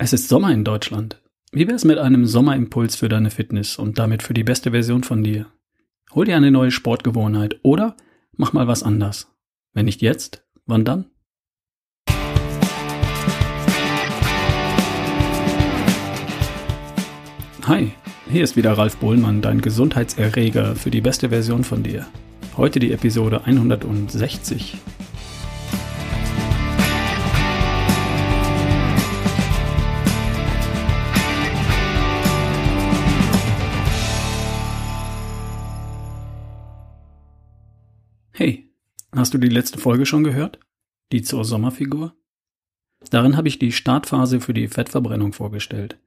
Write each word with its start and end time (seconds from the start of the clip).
Es 0.00 0.12
ist 0.12 0.28
Sommer 0.28 0.52
in 0.52 0.62
Deutschland. 0.62 1.20
Wie 1.50 1.66
wär's 1.66 1.84
mit 1.84 1.98
einem 1.98 2.24
Sommerimpuls 2.24 2.94
für 2.94 3.08
deine 3.08 3.32
Fitness 3.32 3.80
und 3.80 3.98
damit 3.98 4.22
für 4.22 4.32
die 4.32 4.44
beste 4.44 4.70
Version 4.70 5.02
von 5.02 5.24
dir? 5.24 5.46
Hol 6.14 6.24
dir 6.24 6.36
eine 6.36 6.52
neue 6.52 6.70
Sportgewohnheit 6.70 7.58
oder 7.64 7.96
mach 8.36 8.52
mal 8.52 8.68
was 8.68 8.84
anders. 8.84 9.34
Wenn 9.72 9.86
nicht 9.86 10.00
jetzt, 10.00 10.46
wann 10.66 10.84
dann? 10.84 11.06
Hi, 17.66 17.90
hier 18.30 18.44
ist 18.44 18.54
wieder 18.54 18.78
Ralf 18.78 18.98
Bohlmann, 18.98 19.42
dein 19.42 19.60
Gesundheitserreger 19.60 20.76
für 20.76 20.92
die 20.92 21.00
beste 21.00 21.30
Version 21.30 21.64
von 21.64 21.82
dir. 21.82 22.06
Heute 22.56 22.78
die 22.78 22.92
Episode 22.92 23.42
160. 23.44 24.76
hast 39.18 39.34
du 39.34 39.38
die 39.38 39.48
letzte 39.48 39.78
Folge 39.78 40.06
schon 40.06 40.24
gehört? 40.24 40.58
Die 41.12 41.22
zur 41.22 41.44
Sommerfigur? 41.44 42.14
Darin 43.10 43.36
habe 43.36 43.48
ich 43.48 43.58
die 43.58 43.72
Startphase 43.72 44.40
für 44.40 44.54
die 44.54 44.68
Fettverbrennung 44.68 45.32
vorgestellt. 45.32 45.98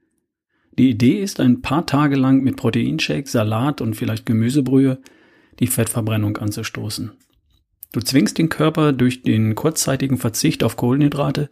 Die 0.77 0.89
Idee 0.89 1.21
ist, 1.21 1.39
ein 1.39 1.61
paar 1.61 1.85
Tage 1.85 2.15
lang 2.15 2.41
mit 2.41 2.55
Proteinshake, 2.55 3.27
Salat 3.27 3.81
und 3.81 3.95
vielleicht 3.95 4.25
Gemüsebrühe 4.25 5.01
die 5.59 5.67
Fettverbrennung 5.67 6.37
anzustoßen. 6.37 7.11
Du 7.91 7.99
zwingst 7.99 8.37
den 8.37 8.49
Körper 8.49 8.93
durch 8.93 9.21
den 9.21 9.53
kurzzeitigen 9.55 10.17
Verzicht 10.17 10.63
auf 10.63 10.77
Kohlenhydrate, 10.77 11.49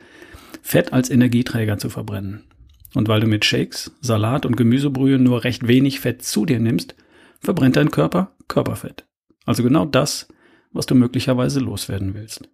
Fett 0.62 0.94
als 0.94 1.10
Energieträger 1.10 1.78
zu 1.78 1.90
verbrennen. 1.90 2.46
Und 2.96 3.08
weil 3.08 3.20
du 3.20 3.28
mit 3.28 3.44
Shakes, 3.46 3.92
Salat 4.02 4.46
und 4.46 4.56
Gemüsebrühe 4.56 5.20
nur 5.20 5.44
recht 5.44 5.68
wenig 5.68 6.00
Fett 6.00 6.24
zu 6.24 6.46
dir 6.46 6.60
nimmst, 6.60 6.96
verbrennt 7.40 7.76
dein 7.76 7.92
Körper 7.92 8.36
Körperfett. 8.48 9.06
Also 9.46 9.64
genau 9.64 9.86
das, 9.86 10.28
was 10.72 10.86
du 10.86 10.96
möglicherweise 10.96 11.60
loswerden 11.60 12.14
willst. 12.14 12.50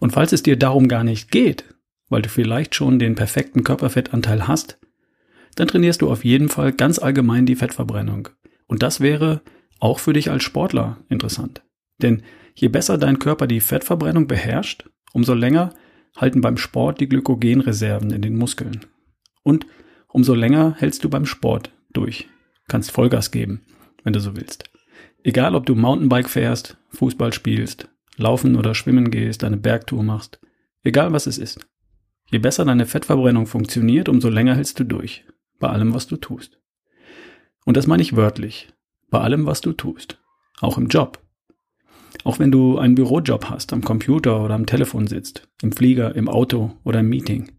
Und 0.00 0.12
falls 0.12 0.32
es 0.32 0.42
dir 0.42 0.56
darum 0.56 0.88
gar 0.88 1.04
nicht 1.04 1.30
geht, 1.30 1.64
weil 2.08 2.22
du 2.22 2.28
vielleicht 2.28 2.74
schon 2.74 2.98
den 2.98 3.14
perfekten 3.14 3.64
Körperfettanteil 3.64 4.48
hast, 4.48 4.78
dann 5.56 5.68
trainierst 5.68 6.02
du 6.02 6.10
auf 6.10 6.24
jeden 6.24 6.48
Fall 6.48 6.72
ganz 6.72 6.98
allgemein 6.98 7.46
die 7.46 7.56
Fettverbrennung. 7.56 8.28
Und 8.66 8.82
das 8.82 9.00
wäre 9.00 9.42
auch 9.80 9.98
für 9.98 10.12
dich 10.12 10.30
als 10.30 10.42
Sportler 10.42 10.98
interessant. 11.08 11.62
Denn 12.00 12.22
je 12.54 12.68
besser 12.68 12.98
dein 12.98 13.18
Körper 13.18 13.46
die 13.46 13.60
Fettverbrennung 13.60 14.26
beherrscht, 14.26 14.88
umso 15.12 15.34
länger 15.34 15.74
halten 16.16 16.40
beim 16.40 16.56
Sport 16.56 17.00
die 17.00 17.08
Glykogenreserven 17.08 18.10
in 18.10 18.22
den 18.22 18.36
Muskeln. 18.36 18.86
Und 19.42 19.66
umso 20.08 20.34
länger 20.34 20.74
hältst 20.78 21.04
du 21.04 21.10
beim 21.10 21.26
Sport 21.26 21.72
durch. 21.92 22.28
Kannst 22.68 22.90
Vollgas 22.90 23.30
geben, 23.30 23.62
wenn 24.04 24.12
du 24.12 24.20
so 24.20 24.36
willst. 24.36 24.70
Egal, 25.24 25.54
ob 25.54 25.66
du 25.66 25.74
Mountainbike 25.74 26.28
fährst, 26.28 26.76
Fußball 26.90 27.32
spielst, 27.32 27.88
laufen 28.16 28.56
oder 28.56 28.74
schwimmen 28.74 29.10
gehst, 29.10 29.42
eine 29.44 29.56
Bergtour 29.56 30.02
machst, 30.02 30.40
egal 30.84 31.12
was 31.12 31.26
es 31.26 31.38
ist. 31.38 31.66
Je 32.30 32.38
besser 32.38 32.64
deine 32.64 32.86
Fettverbrennung 32.86 33.46
funktioniert, 33.46 34.08
umso 34.08 34.28
länger 34.28 34.54
hältst 34.54 34.78
du 34.78 34.84
durch, 34.84 35.24
bei 35.58 35.68
allem, 35.68 35.94
was 35.94 36.06
du 36.06 36.16
tust. 36.16 36.60
Und 37.64 37.76
das 37.76 37.86
meine 37.86 38.02
ich 38.02 38.16
wörtlich, 38.16 38.68
bei 39.10 39.20
allem, 39.20 39.46
was 39.46 39.60
du 39.60 39.72
tust, 39.72 40.20
auch 40.60 40.78
im 40.78 40.88
Job. 40.88 41.20
Auch 42.24 42.38
wenn 42.38 42.52
du 42.52 42.78
einen 42.78 42.94
Bürojob 42.94 43.50
hast, 43.50 43.72
am 43.72 43.82
Computer 43.82 44.42
oder 44.44 44.54
am 44.54 44.66
Telefon 44.66 45.06
sitzt, 45.06 45.48
im 45.62 45.72
Flieger, 45.72 46.14
im 46.14 46.28
Auto 46.28 46.72
oder 46.84 47.00
im 47.00 47.08
Meeting. 47.08 47.52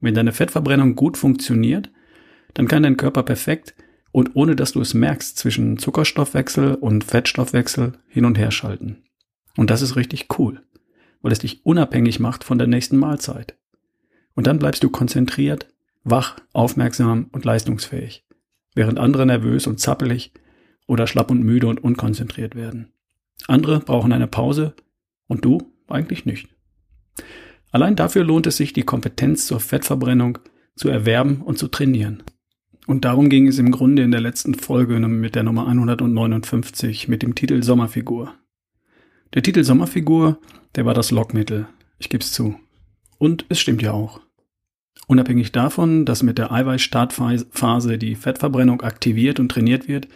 Wenn 0.00 0.14
deine 0.14 0.32
Fettverbrennung 0.32 0.96
gut 0.96 1.16
funktioniert, 1.16 1.90
dann 2.54 2.68
kann 2.68 2.82
dein 2.82 2.96
Körper 2.96 3.22
perfekt 3.22 3.74
und 4.12 4.30
ohne 4.34 4.54
dass 4.54 4.72
du 4.72 4.80
es 4.80 4.94
merkst, 4.94 5.36
zwischen 5.36 5.78
Zuckerstoffwechsel 5.78 6.74
und 6.74 7.04
Fettstoffwechsel 7.04 7.94
hin 8.08 8.24
und 8.24 8.38
her 8.38 8.50
schalten. 8.50 9.02
Und 9.56 9.70
das 9.70 9.82
ist 9.82 9.96
richtig 9.96 10.26
cool, 10.38 10.62
weil 11.22 11.32
es 11.32 11.40
dich 11.40 11.64
unabhängig 11.64 12.20
macht 12.20 12.44
von 12.44 12.58
der 12.58 12.66
nächsten 12.66 12.98
Mahlzeit. 12.98 13.56
Und 14.34 14.46
dann 14.46 14.58
bleibst 14.58 14.84
du 14.84 14.90
konzentriert, 14.90 15.68
wach, 16.04 16.36
aufmerksam 16.52 17.28
und 17.32 17.44
leistungsfähig, 17.44 18.24
während 18.74 18.98
andere 18.98 19.26
nervös 19.26 19.66
und 19.66 19.80
zappelig 19.80 20.32
oder 20.86 21.06
schlapp 21.06 21.30
und 21.30 21.42
müde 21.42 21.66
und 21.66 21.82
unkonzentriert 21.82 22.54
werden. 22.54 22.92
Andere 23.46 23.80
brauchen 23.80 24.12
eine 24.12 24.26
Pause 24.26 24.74
und 25.26 25.44
du 25.44 25.72
eigentlich 25.88 26.26
nicht. 26.26 26.48
Allein 27.70 27.96
dafür 27.96 28.24
lohnt 28.24 28.46
es 28.46 28.58
sich, 28.58 28.72
die 28.72 28.82
Kompetenz 28.82 29.46
zur 29.46 29.60
Fettverbrennung 29.60 30.38
zu 30.76 30.88
erwerben 30.88 31.42
und 31.42 31.58
zu 31.58 31.68
trainieren. 31.68 32.22
Und 32.86 33.04
darum 33.04 33.28
ging 33.28 33.46
es 33.46 33.58
im 33.58 33.70
Grunde 33.70 34.02
in 34.02 34.10
der 34.10 34.20
letzten 34.20 34.54
Folge 34.54 34.98
mit 34.98 35.34
der 35.34 35.44
Nummer 35.44 35.66
159 35.66 37.08
mit 37.08 37.22
dem 37.22 37.34
Titel 37.34 37.62
Sommerfigur. 37.62 38.34
Der 39.34 39.42
Titel 39.42 39.62
Sommerfigur, 39.62 40.38
der 40.74 40.84
war 40.84 40.94
das 40.94 41.10
Lockmittel. 41.10 41.66
Ich 41.98 42.08
gebe 42.08 42.22
es 42.22 42.32
zu. 42.32 42.56
Und 43.18 43.46
es 43.48 43.60
stimmt 43.60 43.82
ja 43.82 43.92
auch. 43.92 44.20
Unabhängig 45.06 45.52
davon, 45.52 46.04
dass 46.04 46.22
mit 46.22 46.38
der 46.38 46.52
Eiweißstartphase 46.52 47.98
die 47.98 48.14
Fettverbrennung 48.14 48.82
aktiviert 48.82 49.40
und 49.40 49.50
trainiert 49.50 49.88
wird, 49.88 50.08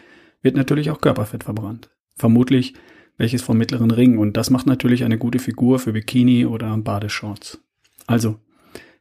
wird 0.43 0.57
natürlich 0.57 0.91
auch 0.91 1.01
Körperfett 1.01 1.45
verbrannt. 1.45 1.91
Vermutlich 2.17 2.75
welches 3.17 3.43
vom 3.43 3.59
mittleren 3.59 3.91
Ring 3.91 4.19
und 4.19 4.37
das 4.37 4.51
macht 4.51 4.67
natürlich 4.67 5.05
eine 5.05 5.19
gute 5.19 5.39
Figur 5.39 5.79
für 5.79 5.93
Bikini 5.93 6.47
oder 6.47 6.77
Badeshorts. 6.77 7.61
Also, 8.07 8.37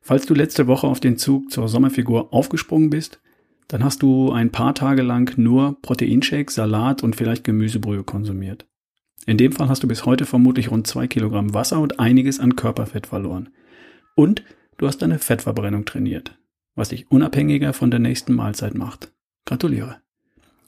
falls 0.01 0.25
du 0.25 0.33
letzte 0.33 0.67
Woche 0.67 0.87
auf 0.87 0.99
den 0.99 1.17
Zug 1.17 1.51
zur 1.51 1.67
Sommerfigur 1.67 2.33
aufgesprungen 2.33 2.89
bist, 2.89 3.19
dann 3.67 3.83
hast 3.83 4.01
du 4.03 4.31
ein 4.31 4.51
paar 4.51 4.75
Tage 4.75 5.01
lang 5.01 5.37
nur 5.37 5.81
Proteinshake, 5.81 6.51
Salat 6.51 7.03
und 7.03 7.15
vielleicht 7.15 7.43
Gemüsebrühe 7.43 8.03
konsumiert. 8.03 8.65
In 9.25 9.37
dem 9.37 9.51
Fall 9.51 9.69
hast 9.69 9.81
du 9.81 9.87
bis 9.87 10.05
heute 10.05 10.25
vermutlich 10.25 10.69
rund 10.69 10.85
zwei 10.85 11.07
Kilogramm 11.07 11.53
Wasser 11.53 11.79
und 11.79 11.99
einiges 11.99 12.39
an 12.39 12.55
Körperfett 12.55 13.07
verloren. 13.07 13.49
Und 14.13 14.43
du 14.77 14.87
hast 14.87 15.01
deine 15.01 15.19
Fettverbrennung 15.19 15.85
trainiert, 15.85 16.37
was 16.75 16.89
dich 16.89 17.09
unabhängiger 17.09 17.73
von 17.73 17.89
der 17.89 17.99
nächsten 17.99 18.35
Mahlzeit 18.35 18.75
macht. 18.75 19.11
Gratuliere. 19.45 19.97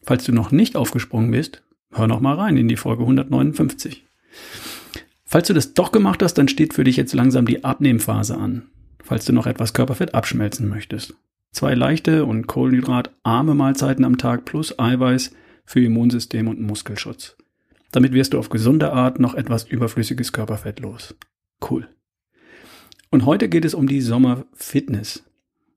Falls 0.04 0.24
du 0.24 0.32
noch 0.32 0.52
nicht 0.52 0.76
aufgesprungen 0.76 1.32
bist, 1.32 1.64
hör 1.92 2.08
noch 2.08 2.22
mal 2.22 2.36
rein 2.36 2.58
in 2.58 2.68
die 2.68 2.78
Folge 2.78 3.04
159. 3.04 4.06
Falls 5.26 5.48
du 5.48 5.54
das 5.54 5.74
doch 5.74 5.92
gemacht 5.92 6.24
hast, 6.24 6.36
dann 6.36 6.48
steht 6.48 6.74
für 6.74 6.84
dich 6.84 6.96
jetzt 6.96 7.14
langsam 7.14 7.46
die 7.46 7.64
Abnehmphase 7.64 8.38
an, 8.38 8.70
falls 9.04 9.26
du 9.26 9.34
noch 9.34 9.46
etwas 9.46 9.74
Körperfett 9.74 10.16
abschmelzen 10.16 10.70
möchtest. 10.70 11.16
Zwei 11.52 11.74
leichte 11.74 12.26
und 12.26 12.48
kohlenhydratarme 12.48 13.56
Mahlzeiten 13.56 14.06
am 14.06 14.18
Tag 14.18 14.46
plus 14.46 14.78
Eiweiß 14.78 15.32
für 15.66 15.84
Immunsystem 15.84 16.48
und 16.48 16.62
Muskelschutz. 16.62 17.36
Damit 17.92 18.14
wirst 18.14 18.34
du 18.34 18.40
auf 18.40 18.50
gesunde 18.50 18.92
Art 18.94 19.20
noch 19.20 19.34
etwas 19.34 19.64
überflüssiges 19.64 20.34
Körperfett 20.34 20.80
los. 20.80 21.16
Cool. 21.68 21.88
Und 23.10 23.26
heute 23.26 23.50
geht 23.50 23.66
es 23.66 23.74
um 23.74 23.88
die 23.88 24.02
Sommerfitness. 24.02 25.24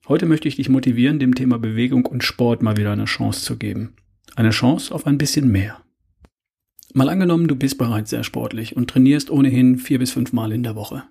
Heute 0.09 0.27
möchte 0.27 0.49
ich 0.49 0.57
dich 0.57 0.69
motivieren, 0.69 1.19
dem 1.21 1.35
Thema 1.35 1.59
Bewegung 1.59 2.07
und 2.07 2.25
Sport 2.25 2.63
mal 2.63 2.77
wieder 2.77 2.93
eine 2.93 3.05
Chance 3.05 3.45
zu 3.45 3.57
geben. 3.57 3.95
Eine 4.35 4.51
Chance 4.51 4.93
auf 4.95 5.07
ein 5.07 5.19
bisschen 5.19 5.51
mehr. 5.51 5.81
Mal 6.93 7.09
angenommen, 7.09 7.47
du 7.47 7.55
bist 7.55 7.79
bereits 7.79 8.11
sehr 8.11 8.25
sportlich 8.25 8.77
und 8.77 8.91
trainierst 8.91 9.31
ohnehin 9.31 9.79
vier 9.79 10.01
bis 10.01 10.11
fünf 10.11 10.33
Mal 10.33 10.51
in 10.51 10.65
der 10.65 10.75
Woche. 10.75 11.05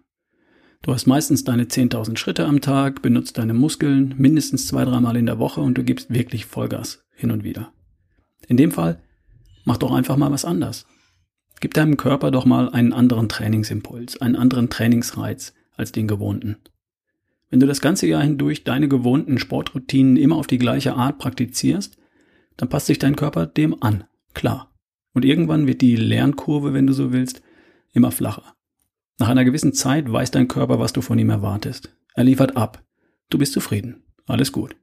Du 0.81 0.94
hast 0.94 1.07
meistens 1.07 1.44
deine 1.44 1.66
10.000 1.66 2.17
Schritte 2.17 2.45
am 2.45 2.62
Tag, 2.62 3.01
benutzt 3.01 3.38
deine 3.38 3.53
Muskeln 3.53 4.16
mindestens 4.17 4.67
zwei, 4.67 4.85
dreimal 4.85 5.17
in 5.17 5.25
der 5.25 5.38
Woche 5.38 5.59
und 5.59 5.78
du 5.78 5.84
gibst 5.84 6.13
wirklich 6.13 6.45
Vollgas 6.45 7.03
hin 7.13 7.31
und 7.31 7.44
wieder. 7.44 7.73
In 8.47 8.56
dem 8.56 8.72
Fall, 8.72 9.01
mach 9.66 9.78
doch 9.78 9.91
einfach 9.91 10.16
mal 10.16 10.31
was 10.31 10.45
anders. 10.45 10.85
Gib 11.59 11.73
deinem 11.73 11.97
Körper 11.97 12.31
doch 12.31 12.45
mal 12.45 12.69
einen 12.69 12.94
anderen 12.94 13.28
Trainingsimpuls, 13.28 14.22
einen 14.22 14.38
anderen 14.38 14.69
Trainingsreiz 14.69 15.53
als 15.75 15.91
den 15.91 16.07
gewohnten. 16.07 16.57
Wenn 17.50 17.59
du 17.59 17.68
das 17.68 17.81
ganze 17.81 18.07
Jahr 18.07 18.23
hindurch 18.23 18.63
deine 18.63 18.88
gewohnten 18.88 19.38
Sportroutinen 19.38 20.15
immer 20.15 20.38
auf 20.38 20.48
die 20.48 20.59
gleiche 20.59 20.94
Art 20.94 21.18
praktizierst, 21.18 21.98
dann 22.56 22.69
passt 22.69 22.86
sich 22.86 23.00
dein 23.00 23.18
Körper 23.18 23.48
dem 23.48 23.81
an, 23.81 24.06
klar. 24.33 24.71
Und 25.13 25.25
irgendwann 25.25 25.68
wird 25.68 25.81
die 25.81 25.95
Lernkurve, 25.95 26.74
wenn 26.74 26.88
du 26.88 26.94
so 26.94 27.12
willst, 27.12 27.42
immer 27.92 28.12
flacher. 28.12 28.56
Nach 29.19 29.27
einer 29.27 29.44
gewissen 29.44 29.74
Zeit 29.74 30.12
weiß 30.12 30.31
dein 30.31 30.48
Körper, 30.48 30.80
was 30.80 30.94
du 30.94 31.01
von 31.01 31.19
ihm 31.19 31.30
erwartest. 31.30 31.94
Er 32.16 32.24
liefert 32.24 32.56
ab. 32.56 32.83
Du 33.30 33.38
bist 33.38 33.54
zufrieden. 33.54 34.04
Alles 34.25 34.54
gut. 34.54 34.77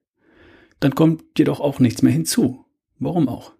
Dann 0.79 0.95
kommt 0.95 1.25
jedoch 1.39 1.59
auch 1.59 1.81
nichts 1.81 2.03
mehr 2.03 2.13
hinzu. 2.13 2.67
Warum 2.99 3.29
auch? 3.29 3.55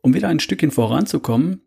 Um 0.00 0.12
wieder 0.12 0.28
ein 0.28 0.40
Stückchen 0.40 0.72
voranzukommen, 0.72 1.62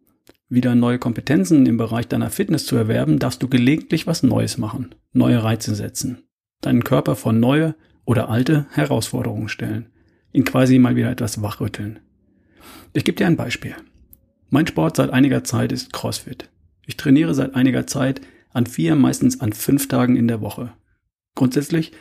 wieder 0.49 0.75
neue 0.75 0.99
Kompetenzen 0.99 1.65
im 1.65 1.77
Bereich 1.77 2.07
deiner 2.07 2.29
Fitness 2.29 2.65
zu 2.65 2.75
erwerben, 2.75 3.19
darfst 3.19 3.41
du 3.41 3.47
gelegentlich 3.47 4.05
was 4.05 4.21
Neues 4.21 4.57
machen, 4.57 4.93
neue 5.13 5.41
Reize 5.43 5.73
setzen, 5.73 6.23
deinen 6.61 6.83
Körper 6.83 7.15
vor 7.15 7.33
neue 7.33 7.75
oder 8.05 8.29
alte 8.29 8.67
Herausforderungen 8.71 9.49
stellen, 9.49 9.89
ihn 10.33 10.43
quasi 10.43 10.77
mal 10.77 10.95
wieder 10.95 11.09
etwas 11.09 11.41
wachrütteln. 11.41 11.99
Ich 12.93 13.05
gebe 13.05 13.17
dir 13.17 13.27
ein 13.27 13.37
Beispiel. 13.37 13.75
Mein 14.49 14.67
Sport 14.67 14.97
seit 14.97 15.09
einiger 15.09 15.43
Zeit 15.43 15.71
ist 15.71 15.91
CrossFit. 15.91 16.49
Ich 16.87 16.97
trainiere 16.97 17.35
seit 17.35 17.53
einiger 17.53 17.85
Zeit 17.85 18.21
an 18.49 18.65
vier, 18.65 18.95
meistens 18.95 19.41
an 19.41 19.53
fünf 19.53 19.87
Tagen 19.87 20.15
in 20.15 20.27
der 20.27 20.41
Woche. 20.41 20.73
Grundsätzlich 21.35 21.91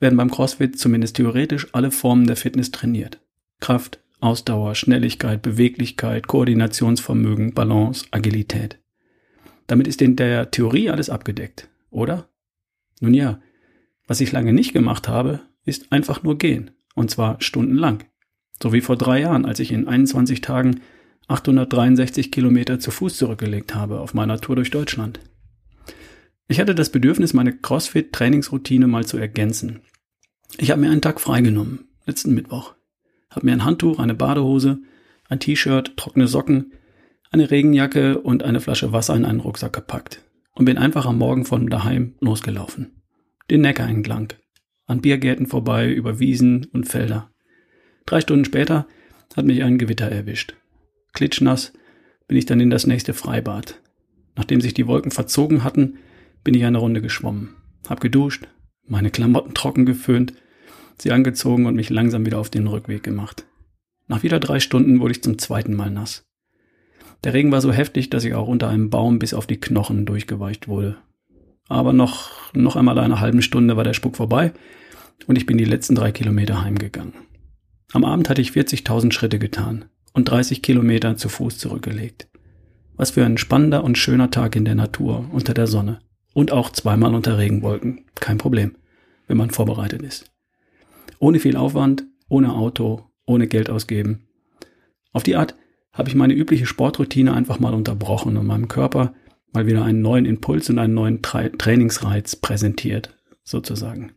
werden 0.00 0.16
beim 0.16 0.30
CrossFit 0.30 0.78
zumindest 0.78 1.16
theoretisch 1.16 1.68
alle 1.72 1.92
Formen 1.92 2.26
der 2.26 2.36
Fitness 2.36 2.72
trainiert. 2.72 3.20
Kraft, 3.60 4.00
Ausdauer, 4.20 4.74
Schnelligkeit, 4.74 5.42
Beweglichkeit, 5.42 6.26
Koordinationsvermögen, 6.26 7.52
Balance, 7.52 8.06
Agilität. 8.10 8.80
Damit 9.66 9.86
ist 9.86 10.02
in 10.02 10.16
der 10.16 10.50
Theorie 10.50 10.90
alles 10.90 11.10
abgedeckt, 11.10 11.68
oder? 11.90 12.28
Nun 13.00 13.14
ja, 13.14 13.40
was 14.06 14.20
ich 14.20 14.32
lange 14.32 14.52
nicht 14.52 14.72
gemacht 14.72 15.08
habe, 15.08 15.40
ist 15.64 15.92
einfach 15.92 16.22
nur 16.22 16.38
gehen. 16.38 16.70
Und 16.94 17.10
zwar 17.10 17.40
stundenlang. 17.40 18.04
So 18.62 18.72
wie 18.72 18.80
vor 18.80 18.96
drei 18.96 19.20
Jahren, 19.20 19.44
als 19.44 19.60
ich 19.60 19.72
in 19.72 19.88
21 19.88 20.40
Tagen 20.40 20.80
863 21.28 22.30
Kilometer 22.30 22.78
zu 22.78 22.90
Fuß 22.90 23.16
zurückgelegt 23.16 23.74
habe 23.74 24.00
auf 24.00 24.14
meiner 24.14 24.40
Tour 24.40 24.56
durch 24.56 24.70
Deutschland. 24.70 25.20
Ich 26.48 26.60
hatte 26.60 26.74
das 26.74 26.90
Bedürfnis, 26.90 27.32
meine 27.32 27.52
CrossFit-Trainingsroutine 27.52 28.86
mal 28.86 29.06
zu 29.06 29.16
ergänzen. 29.16 29.80
Ich 30.58 30.70
habe 30.70 30.80
mir 30.80 30.90
einen 30.90 31.00
Tag 31.00 31.20
freigenommen, 31.20 31.88
letzten 32.04 32.34
Mittwoch. 32.34 32.74
Habe 33.30 33.46
mir 33.46 33.52
ein 33.52 33.64
Handtuch, 33.64 33.98
eine 33.98 34.14
Badehose, 34.14 34.80
ein 35.28 35.40
T-Shirt, 35.40 35.96
trockene 35.96 36.28
Socken, 36.28 36.72
eine 37.30 37.50
Regenjacke 37.50 38.20
und 38.20 38.42
eine 38.42 38.60
Flasche 38.60 38.92
Wasser 38.92 39.16
in 39.16 39.24
einen 39.24 39.40
Rucksack 39.40 39.72
gepackt 39.72 40.22
und 40.54 40.66
bin 40.66 40.76
einfach 40.76 41.06
am 41.06 41.16
Morgen 41.16 41.46
von 41.46 41.68
daheim 41.68 42.14
losgelaufen. 42.20 43.02
Den 43.50 43.62
Neckar 43.62 43.88
entlang, 43.88 44.28
an 44.86 45.00
Biergärten 45.00 45.46
vorbei, 45.46 45.90
über 45.90 46.18
Wiesen 46.18 46.66
und 46.66 46.86
Felder. 46.86 47.30
Drei 48.04 48.20
Stunden 48.20 48.44
später 48.44 48.86
hat 49.34 49.46
mich 49.46 49.62
ein 49.62 49.78
Gewitter 49.78 50.10
erwischt. 50.10 50.54
Klitschnass 51.12 51.72
bin 52.26 52.38
ich 52.38 52.46
dann 52.46 52.60
in 52.60 52.70
das 52.70 52.86
nächste 52.86 53.14
Freibad. 53.14 53.80
Nachdem 54.34 54.60
sich 54.60 54.74
die 54.74 54.86
Wolken 54.86 55.10
verzogen 55.10 55.62
hatten, 55.62 55.98
bin 56.42 56.54
ich 56.54 56.64
eine 56.64 56.78
Runde 56.78 57.02
geschwommen, 57.02 57.50
hab 57.88 58.00
geduscht, 58.00 58.48
meine 58.86 59.10
Klamotten 59.10 59.54
trocken 59.54 59.84
geföhnt, 59.84 60.32
sie 60.98 61.12
angezogen 61.12 61.66
und 61.66 61.76
mich 61.76 61.90
langsam 61.90 62.24
wieder 62.24 62.38
auf 62.38 62.50
den 62.50 62.66
Rückweg 62.66 63.02
gemacht. 63.02 63.44
Nach 64.08 64.22
wieder 64.22 64.40
drei 64.40 64.58
Stunden 64.58 65.00
wurde 65.00 65.12
ich 65.12 65.22
zum 65.22 65.38
zweiten 65.38 65.74
Mal 65.74 65.90
nass. 65.90 66.24
Der 67.24 67.34
Regen 67.34 67.52
war 67.52 67.60
so 67.60 67.72
heftig, 67.72 68.10
dass 68.10 68.24
ich 68.24 68.34
auch 68.34 68.48
unter 68.48 68.68
einem 68.68 68.90
Baum 68.90 69.18
bis 69.18 69.34
auf 69.34 69.46
die 69.46 69.60
Knochen 69.60 70.06
durchgeweicht 70.06 70.66
wurde. 70.66 70.96
Aber 71.68 71.92
noch, 71.92 72.52
noch 72.54 72.74
einmal 72.74 72.98
eine 72.98 73.20
halbe 73.20 73.42
Stunde 73.42 73.76
war 73.76 73.84
der 73.84 73.94
Spuck 73.94 74.16
vorbei 74.16 74.52
und 75.26 75.36
ich 75.36 75.46
bin 75.46 75.58
die 75.58 75.64
letzten 75.64 75.94
drei 75.94 76.10
Kilometer 76.10 76.62
heimgegangen. 76.62 77.12
Am 77.92 78.04
Abend 78.04 78.28
hatte 78.28 78.40
ich 78.40 78.50
40.000 78.50 79.12
Schritte 79.12 79.38
getan 79.38 79.84
und 80.12 80.30
30 80.30 80.62
Kilometer 80.62 81.16
zu 81.16 81.28
Fuß 81.28 81.58
zurückgelegt. 81.58 82.28
Was 82.96 83.12
für 83.12 83.24
ein 83.24 83.38
spannender 83.38 83.84
und 83.84 83.98
schöner 83.98 84.30
Tag 84.30 84.56
in 84.56 84.64
der 84.64 84.74
Natur 84.74 85.28
unter 85.32 85.54
der 85.54 85.66
Sonne. 85.66 86.00
Und 86.34 86.52
auch 86.52 86.70
zweimal 86.70 87.14
unter 87.14 87.38
Regenwolken. 87.38 88.06
Kein 88.14 88.38
Problem, 88.38 88.76
wenn 89.26 89.36
man 89.36 89.50
vorbereitet 89.50 90.02
ist. 90.02 90.30
Ohne 91.18 91.40
viel 91.40 91.56
Aufwand, 91.56 92.04
ohne 92.28 92.54
Auto, 92.54 93.06
ohne 93.26 93.46
Geld 93.46 93.70
ausgeben. 93.70 94.28
Auf 95.12 95.22
die 95.22 95.36
Art 95.36 95.54
habe 95.92 96.08
ich 96.08 96.14
meine 96.14 96.34
übliche 96.34 96.66
Sportroutine 96.66 97.34
einfach 97.34 97.60
mal 97.60 97.74
unterbrochen 97.74 98.36
und 98.36 98.46
meinem 98.46 98.68
Körper 98.68 99.14
mal 99.52 99.66
wieder 99.66 99.84
einen 99.84 100.00
neuen 100.00 100.24
Impuls 100.24 100.70
und 100.70 100.78
einen 100.78 100.94
neuen 100.94 101.22
Tra 101.22 101.48
Trainingsreiz 101.48 102.36
präsentiert, 102.36 103.16
sozusagen, 103.44 104.12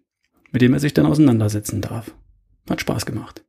mit 0.51 0.61
dem 0.61 0.73
er 0.73 0.79
sich 0.79 0.93
dann 0.93 1.05
auseinandersetzen 1.05 1.81
darf. 1.81 2.15
Hat 2.69 2.81
Spaß 2.81 3.05
gemacht. 3.05 3.44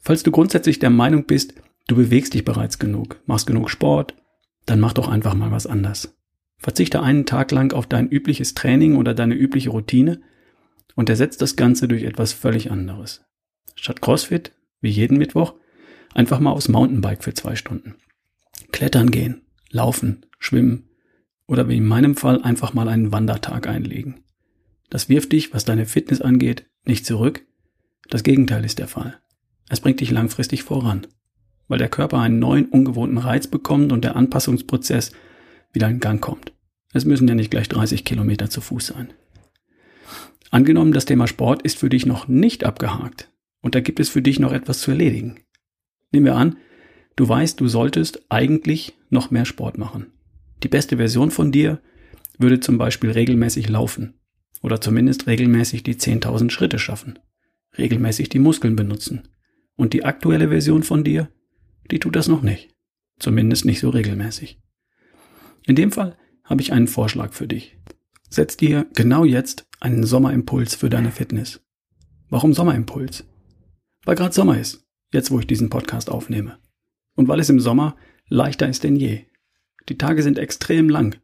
Falls 0.00 0.22
du 0.22 0.30
grundsätzlich 0.30 0.78
der 0.78 0.90
Meinung 0.90 1.24
bist, 1.24 1.54
du 1.86 1.96
bewegst 1.96 2.34
dich 2.34 2.44
bereits 2.44 2.78
genug, 2.78 3.20
machst 3.26 3.46
genug 3.46 3.70
Sport, 3.70 4.14
dann 4.66 4.80
mach 4.80 4.92
doch 4.92 5.08
einfach 5.08 5.34
mal 5.34 5.50
was 5.50 5.66
anders. 5.66 6.16
Verzichte 6.58 7.02
einen 7.02 7.26
Tag 7.26 7.50
lang 7.52 7.72
auf 7.72 7.86
dein 7.86 8.08
übliches 8.08 8.54
Training 8.54 8.96
oder 8.96 9.14
deine 9.14 9.34
übliche 9.34 9.70
Routine 9.70 10.20
und 10.94 11.08
ersetzt 11.08 11.40
das 11.42 11.56
Ganze 11.56 11.88
durch 11.88 12.02
etwas 12.02 12.32
völlig 12.32 12.70
anderes. 12.70 13.24
Statt 13.76 14.00
CrossFit, 14.00 14.52
wie 14.80 14.90
jeden 14.90 15.18
Mittwoch, 15.18 15.54
Einfach 16.14 16.40
mal 16.40 16.50
aufs 16.50 16.68
Mountainbike 16.68 17.22
für 17.22 17.34
zwei 17.34 17.56
Stunden. 17.56 17.94
Klettern 18.72 19.10
gehen, 19.10 19.42
laufen, 19.70 20.26
schwimmen 20.38 20.88
oder 21.46 21.68
wie 21.68 21.76
in 21.76 21.86
meinem 21.86 22.16
Fall 22.16 22.42
einfach 22.42 22.74
mal 22.74 22.88
einen 22.88 23.12
Wandertag 23.12 23.66
einlegen. 23.66 24.24
Das 24.90 25.08
wirft 25.08 25.32
dich, 25.32 25.52
was 25.52 25.64
deine 25.64 25.86
Fitness 25.86 26.20
angeht, 26.20 26.66
nicht 26.84 27.06
zurück. 27.06 27.46
Das 28.08 28.22
Gegenteil 28.22 28.64
ist 28.64 28.78
der 28.78 28.88
Fall. 28.88 29.20
Es 29.68 29.80
bringt 29.80 30.00
dich 30.00 30.10
langfristig 30.10 30.62
voran, 30.62 31.06
weil 31.68 31.78
der 31.78 31.88
Körper 31.88 32.18
einen 32.18 32.38
neuen, 32.38 32.66
ungewohnten 32.66 33.18
Reiz 33.18 33.46
bekommt 33.46 33.92
und 33.92 34.04
der 34.04 34.16
Anpassungsprozess 34.16 35.12
wieder 35.72 35.88
in 35.88 36.00
Gang 36.00 36.20
kommt. 36.20 36.52
Es 36.92 37.04
müssen 37.04 37.28
ja 37.28 37.34
nicht 37.34 37.50
gleich 37.50 37.68
30 37.68 38.04
Kilometer 38.04 38.48
zu 38.48 38.60
Fuß 38.60 38.86
sein. 38.86 39.12
Angenommen, 40.50 40.92
das 40.92 41.04
Thema 41.04 41.26
Sport 41.26 41.62
ist 41.62 41.78
für 41.78 41.90
dich 41.90 42.06
noch 42.06 42.26
nicht 42.26 42.64
abgehakt 42.64 43.30
und 43.60 43.74
da 43.74 43.80
gibt 43.80 44.00
es 44.00 44.08
für 44.08 44.22
dich 44.22 44.40
noch 44.40 44.52
etwas 44.52 44.80
zu 44.80 44.90
erledigen. 44.90 45.40
Nehmen 46.10 46.24
wir 46.24 46.36
an, 46.36 46.56
du 47.16 47.28
weißt, 47.28 47.60
du 47.60 47.68
solltest 47.68 48.22
eigentlich 48.30 48.94
noch 49.10 49.30
mehr 49.30 49.44
Sport 49.44 49.76
machen. 49.76 50.12
Die 50.62 50.68
beste 50.68 50.96
Version 50.96 51.30
von 51.30 51.52
dir 51.52 51.80
würde 52.38 52.60
zum 52.60 52.78
Beispiel 52.78 53.10
regelmäßig 53.10 53.68
laufen 53.68 54.14
oder 54.62 54.80
zumindest 54.80 55.26
regelmäßig 55.26 55.82
die 55.82 55.96
10.000 55.96 56.50
Schritte 56.50 56.78
schaffen, 56.78 57.18
regelmäßig 57.76 58.30
die 58.30 58.38
Muskeln 58.38 58.74
benutzen. 58.74 59.28
Und 59.78 59.94
die 59.94 60.04
aktuelle 60.04 60.48
Version 60.50 60.82
von 60.82 61.02
dir, 61.02 61.30
die 61.90 61.98
tut 61.98 62.14
das 62.14 62.28
noch 62.28 62.42
nicht, 62.42 62.74
zumindest 63.18 63.64
nicht 63.64 63.80
so 63.80 63.88
regelmäßig. 63.88 64.60
In 65.66 65.76
dem 65.76 65.92
Fall 65.92 66.18
habe 66.44 66.60
ich 66.60 66.72
einen 66.72 66.88
Vorschlag 66.88 67.32
für 67.32 67.48
dich. 67.48 67.78
Setz 68.28 68.58
dir 68.58 68.86
genau 68.94 69.24
jetzt 69.24 69.66
einen 69.80 70.04
Sommerimpuls 70.04 70.74
für 70.74 70.90
deine 70.90 71.12
Fitness. 71.12 71.64
Warum 72.28 72.52
Sommerimpuls? 72.52 73.24
Weil 74.04 74.16
gerade 74.16 74.34
Sommer 74.34 74.58
ist 74.58 74.84
jetzt 75.12 75.30
wo 75.30 75.38
ich 75.38 75.46
diesen 75.46 75.70
Podcast 75.70 76.10
aufnehme. 76.10 76.58
Und 77.14 77.28
weil 77.28 77.40
es 77.40 77.50
im 77.50 77.60
Sommer 77.60 77.96
leichter 78.28 78.68
ist 78.68 78.84
denn 78.84 78.96
je. 78.96 79.24
Die 79.88 79.98
Tage 79.98 80.22
sind 80.22 80.38
extrem 80.38 80.88
lang. 80.88 81.16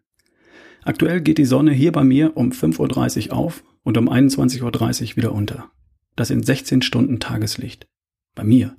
Aktuell 0.83 1.21
geht 1.21 1.39
die 1.39 1.45
Sonne 1.45 1.73
hier 1.73 1.93
bei 1.93 2.05
mir 2.05 2.37
um 2.37 2.51
5.30 2.51 3.29
Uhr 3.29 3.37
auf 3.37 3.65
und 3.83 3.97
um 3.99 4.09
21.30 4.09 4.63
Uhr 5.11 5.17
wieder 5.17 5.33
unter. 5.33 5.71
Das 6.17 6.29
sind 6.29 6.45
16 6.45 6.83
Stunden 6.83 7.21
Tageslicht. 7.21 7.87
Bei 8.35 8.45
mir. 8.45 8.77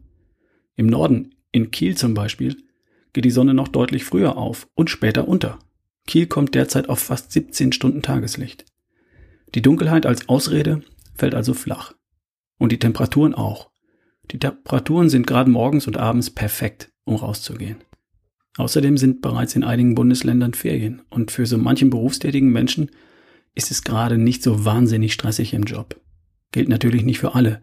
Im 0.76 0.88
Norden, 0.88 1.36
in 1.52 1.72
Kiel 1.72 1.96
zum 1.96 2.14
Beispiel, 2.14 2.58
geht 3.14 3.26
die 3.26 3.32
Sonne 3.32 3.54
noch 3.54 3.70
deutlich 3.70 4.04
früher 4.04 4.38
auf 4.38 4.68
und 4.76 4.90
später 4.90 5.28
unter. 5.28 5.60
Kiel 6.06 6.28
kommt 6.28 6.54
derzeit 6.54 6.90
auf 6.90 7.00
fast 7.00 7.32
17 7.32 7.72
Stunden 7.72 8.02
Tageslicht. 8.02 8.66
Die 9.56 9.62
Dunkelheit 9.62 10.06
als 10.06 10.28
Ausrede 10.28 10.82
fällt 11.16 11.34
also 11.34 11.54
flach. 11.54 11.94
Und 12.58 12.72
die 12.72 12.80
Temperaturen 12.80 13.34
auch. 13.34 13.70
Die 14.32 14.40
Temperaturen 14.40 15.10
sind 15.10 15.28
gerade 15.28 15.50
morgens 15.50 15.88
und 15.88 15.98
abends 15.98 16.30
perfekt, 16.30 16.92
um 17.06 17.16
rauszugehen. 17.16 17.78
Außerdem 18.58 18.98
sind 18.98 19.22
bereits 19.22 19.56
in 19.56 19.64
einigen 19.64 19.96
Bundesländern 19.96 20.54
Ferien 20.54 21.02
und 21.10 21.32
für 21.32 21.46
so 21.46 21.58
manchen 21.58 21.90
berufstätigen 21.90 22.52
Menschen 22.52 22.92
ist 23.54 23.72
es 23.72 23.84
gerade 23.84 24.18
nicht 24.18 24.44
so 24.44 24.66
wahnsinnig 24.66 25.14
stressig 25.14 25.54
im 25.54 25.64
Job. 25.64 26.00
Gilt 26.52 26.70
natürlich 26.70 27.04
nicht 27.04 27.20
für 27.20 27.36
alle. 27.36 27.62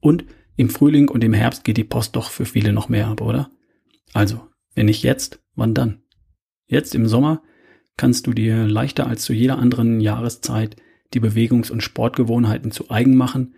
Und 0.00 0.24
im 0.58 0.68
Frühling 0.68 1.08
und 1.08 1.24
im 1.24 1.32
Herbst 1.32 1.64
geht 1.64 1.78
die 1.78 1.84
Post 1.84 2.16
doch 2.16 2.30
für 2.30 2.44
viele 2.44 2.74
noch 2.74 2.90
mehr 2.90 3.06
ab, 3.06 3.22
oder? 3.22 3.50
Also, 4.12 4.46
wenn 4.74 4.86
nicht 4.86 5.02
jetzt, 5.02 5.40
wann 5.54 5.72
dann? 5.72 6.02
Jetzt 6.66 6.94
im 6.94 7.08
Sommer 7.08 7.42
kannst 7.96 8.26
du 8.26 8.34
dir 8.34 8.66
leichter 8.66 9.06
als 9.06 9.22
zu 9.24 9.32
jeder 9.32 9.58
anderen 9.58 10.00
Jahreszeit 10.00 10.76
die 11.14 11.20
Bewegungs- 11.20 11.70
und 11.70 11.82
Sportgewohnheiten 11.82 12.70
zu 12.70 12.90
eigen 12.90 13.16
machen 13.16 13.54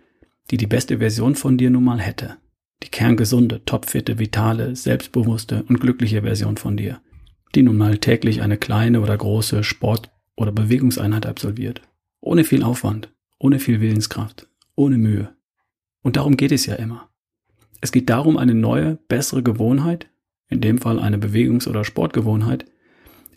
die 0.49 0.57
die 0.57 0.67
beste 0.67 0.97
Version 0.97 1.35
von 1.35 1.57
dir 1.57 1.69
nun 1.69 1.83
mal 1.83 1.99
hätte. 1.99 2.37
Die 2.83 2.89
kerngesunde, 2.89 3.63
topfitte, 3.65 4.17
vitale, 4.17 4.75
selbstbewusste 4.75 5.63
und 5.67 5.79
glückliche 5.79 6.23
Version 6.23 6.57
von 6.57 6.77
dir, 6.77 6.99
die 7.53 7.61
nun 7.61 7.77
mal 7.77 7.99
täglich 7.99 8.41
eine 8.41 8.57
kleine 8.57 9.01
oder 9.01 9.15
große 9.15 9.63
Sport- 9.63 10.11
oder 10.35 10.51
Bewegungseinheit 10.51 11.25
absolviert. 11.25 11.81
Ohne 12.21 12.43
viel 12.43 12.63
Aufwand, 12.63 13.13
ohne 13.37 13.59
viel 13.59 13.81
Willenskraft, 13.81 14.47
ohne 14.75 14.97
Mühe. 14.97 15.35
Und 16.03 16.15
darum 16.15 16.37
geht 16.37 16.51
es 16.51 16.65
ja 16.65 16.75
immer. 16.75 17.09
Es 17.81 17.91
geht 17.91 18.09
darum, 18.09 18.37
eine 18.37 18.53
neue, 18.53 18.95
bessere 19.07 19.43
Gewohnheit, 19.43 20.09
in 20.49 20.61
dem 20.61 20.77
Fall 20.77 20.99
eine 20.99 21.17
Bewegungs- 21.17 21.67
oder 21.67 21.83
Sportgewohnheit, 21.83 22.65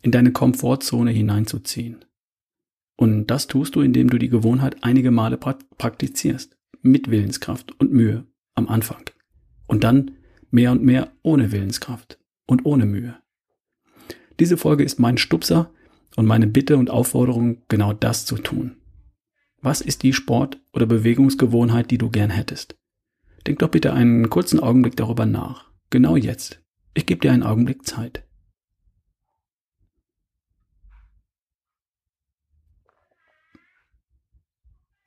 in 0.02 0.11
deine 0.11 0.33
Komfortzone 0.33 1.11
hineinzuziehen. 1.11 2.04
Und 2.97 3.26
das 3.26 3.47
tust 3.47 3.75
du, 3.75 3.80
indem 3.80 4.11
du 4.11 4.18
die 4.18 4.28
Gewohnheit 4.28 4.85
einige 4.85 5.11
Male 5.11 5.37
praktizierst 5.37 6.56
mit 6.83 7.11
Willenskraft 7.11 7.78
und 7.80 7.92
Mühe 7.92 8.26
am 8.54 8.68
Anfang. 8.68 9.11
Und 9.66 9.83
dann 9.83 10.12
mehr 10.50 10.71
und 10.73 10.83
mehr 10.85 11.11
ohne 11.23 11.50
Willenskraft 11.50 12.18
und 12.47 12.64
ohne 12.66 12.87
Mühe. 12.87 13.16
Diese 14.38 14.56
Folge 14.56 14.85
ist 14.85 15.00
mein 15.00 15.16
Stupser 15.16 15.71
und 16.16 16.26
meine 16.26 16.47
Bitte 16.47 16.76
und 16.76 16.90
Aufforderung, 16.90 17.62
genau 17.68 17.92
das 17.92 18.26
zu 18.26 18.37
tun. 18.37 18.76
Was 19.64 19.80
ist 19.80 20.02
die 20.02 20.12
Sport- 20.12 20.61
oder 20.75 20.85
Bewegungsgewohnheit, 20.85 21.90
die 21.90 21.97
du 21.97 22.11
gern 22.11 22.28
hättest? 22.28 22.76
Denk 23.47 23.61
doch 23.61 23.71
bitte 23.71 23.94
einen 23.94 24.28
kurzen 24.28 24.61
Augenblick 24.61 24.94
darüber 24.94 25.25
nach. 25.25 25.71
Genau 25.88 26.16
jetzt. 26.16 26.62
Ich 26.92 27.06
gebe 27.06 27.23
dir 27.23 27.33
einen 27.33 27.42
Augenblick 27.42 27.87
Zeit. 27.87 28.28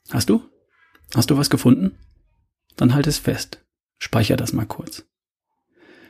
Hast 0.09 0.27
du? 0.27 0.41
Hast 1.13 1.29
du 1.29 1.37
was 1.37 1.51
gefunden? 1.51 1.95
Dann 2.77 2.95
halt 2.95 3.05
es 3.05 3.19
fest. 3.19 3.63
Speicher 3.99 4.37
das 4.37 4.53
mal 4.53 4.65
kurz. 4.65 5.07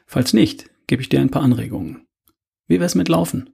Falls 0.05 0.31
nicht, 0.31 0.69
gebe 0.87 1.01
ich 1.01 1.09
dir 1.09 1.19
ein 1.19 1.31
paar 1.31 1.43
Anregungen. 1.43 2.07
Wie 2.67 2.79
wär's 2.79 2.95
mit 2.95 3.09
Laufen? 3.09 3.49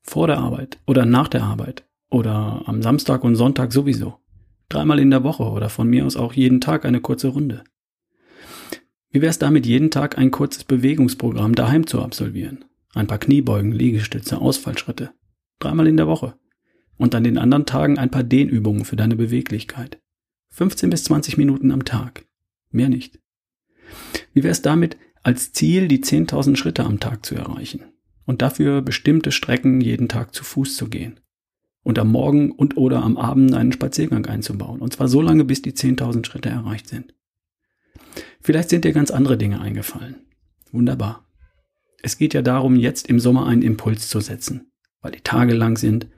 Vor 0.00 0.26
der 0.26 0.38
Arbeit 0.38 0.78
oder 0.86 1.04
nach 1.04 1.28
der 1.28 1.42
Arbeit 1.42 1.86
oder 2.12 2.62
am 2.66 2.82
Samstag 2.82 3.24
und 3.24 3.36
Sonntag 3.36 3.72
sowieso. 3.72 4.18
Dreimal 4.68 5.00
in 5.00 5.10
der 5.10 5.24
Woche 5.24 5.44
oder 5.44 5.68
von 5.68 5.88
mir 5.88 6.04
aus 6.04 6.16
auch 6.16 6.34
jeden 6.34 6.60
Tag 6.60 6.84
eine 6.84 7.00
kurze 7.00 7.28
Runde. 7.28 7.64
Wie 9.10 9.22
wär's 9.22 9.38
damit, 9.38 9.66
jeden 9.66 9.90
Tag 9.90 10.18
ein 10.18 10.30
kurzes 10.30 10.64
Bewegungsprogramm 10.64 11.54
daheim 11.54 11.86
zu 11.86 12.02
absolvieren? 12.02 12.64
Ein 12.94 13.06
paar 13.06 13.18
Kniebeugen, 13.18 13.72
Liegestütze, 13.72 14.38
Ausfallschritte. 14.38 15.10
Dreimal 15.58 15.86
in 15.86 15.96
der 15.96 16.06
Woche. 16.06 16.34
Und 16.98 17.14
an 17.14 17.24
den 17.24 17.38
anderen 17.38 17.66
Tagen 17.66 17.98
ein 17.98 18.10
paar 18.10 18.22
Dehnübungen 18.22 18.84
für 18.84 18.96
deine 18.96 19.16
Beweglichkeit. 19.16 19.98
15 20.50 20.90
bis 20.90 21.04
20 21.04 21.38
Minuten 21.38 21.70
am 21.70 21.84
Tag. 21.84 22.26
Mehr 22.70 22.90
nicht. 22.90 23.18
Wie 24.34 24.42
wär's 24.42 24.62
damit, 24.62 24.98
als 25.22 25.52
Ziel 25.52 25.88
die 25.88 26.02
10.000 26.02 26.56
Schritte 26.56 26.84
am 26.84 27.00
Tag 27.00 27.24
zu 27.24 27.34
erreichen 27.34 27.84
und 28.26 28.42
dafür 28.42 28.82
bestimmte 28.82 29.32
Strecken 29.32 29.80
jeden 29.80 30.08
Tag 30.08 30.34
zu 30.34 30.44
Fuß 30.44 30.76
zu 30.76 30.88
gehen 30.88 31.21
und 31.82 31.98
am 31.98 32.10
Morgen 32.10 32.52
und 32.52 32.76
oder 32.76 33.02
am 33.02 33.16
Abend 33.16 33.54
einen 33.54 33.72
Spaziergang 33.72 34.26
einzubauen 34.26 34.80
und 34.80 34.92
zwar 34.92 35.08
so 35.08 35.20
lange, 35.20 35.44
bis 35.44 35.62
die 35.62 35.72
10.000 35.72 36.26
Schritte 36.26 36.48
erreicht 36.48 36.88
sind. 36.88 37.14
Vielleicht 38.40 38.70
sind 38.70 38.84
dir 38.84 38.92
ganz 38.92 39.10
andere 39.10 39.36
Dinge 39.36 39.60
eingefallen. 39.60 40.16
Wunderbar. 40.70 41.26
Es 42.02 42.18
geht 42.18 42.34
ja 42.34 42.42
darum, 42.42 42.76
jetzt 42.76 43.08
im 43.08 43.20
Sommer 43.20 43.46
einen 43.46 43.62
Impuls 43.62 44.08
zu 44.08 44.20
setzen, 44.20 44.72
weil 45.00 45.12
die 45.12 45.20
Tage 45.20 45.54
lang 45.54 45.76
sind, 45.76 46.08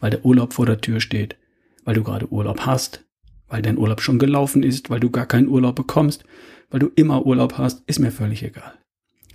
weil 0.00 0.10
der 0.10 0.24
Urlaub 0.24 0.54
vor 0.54 0.66
der 0.66 0.80
Tür 0.80 1.00
steht, 1.00 1.36
weil 1.84 1.94
du 1.94 2.02
gerade 2.02 2.32
Urlaub 2.32 2.60
hast, 2.60 3.04
weil 3.48 3.62
dein 3.62 3.78
Urlaub 3.78 4.00
schon 4.00 4.18
gelaufen 4.18 4.62
ist, 4.62 4.88
weil 4.90 5.00
du 5.00 5.10
gar 5.10 5.26
keinen 5.26 5.48
Urlaub 5.48 5.76
bekommst, 5.76 6.24
weil 6.70 6.80
du 6.80 6.90
immer 6.96 7.26
Urlaub 7.26 7.58
hast, 7.58 7.82
ist 7.86 7.98
mir 7.98 8.10
völlig 8.10 8.42
egal. 8.42 8.74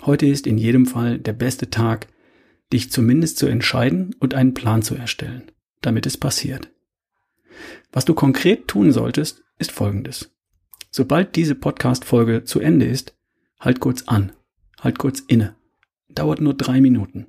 Heute 0.01 0.25
ist 0.25 0.47
in 0.47 0.57
jedem 0.57 0.85
Fall 0.85 1.19
der 1.19 1.33
beste 1.33 1.69
Tag, 1.69 2.07
dich 2.71 2.91
zumindest 2.91 3.37
zu 3.37 3.47
entscheiden 3.47 4.15
und 4.19 4.33
einen 4.33 4.53
Plan 4.53 4.81
zu 4.81 4.95
erstellen, 4.95 5.51
damit 5.81 6.05
es 6.05 6.17
passiert. 6.17 6.69
Was 7.91 8.05
du 8.05 8.13
konkret 8.13 8.67
tun 8.67 8.91
solltest, 8.91 9.43
ist 9.57 9.71
folgendes. 9.71 10.31
Sobald 10.91 11.35
diese 11.35 11.55
Podcast-Folge 11.55 12.43
zu 12.43 12.59
Ende 12.59 12.85
ist, 12.85 13.15
halt 13.59 13.79
kurz 13.79 14.03
an, 14.03 14.31
halt 14.79 14.97
kurz 14.97 15.19
inne. 15.19 15.55
Dauert 16.09 16.41
nur 16.41 16.53
drei 16.53 16.81
Minuten. 16.81 17.27